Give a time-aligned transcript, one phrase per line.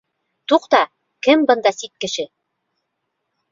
[0.51, 0.79] Туҡта,
[1.27, 2.29] кем бында сит кеше?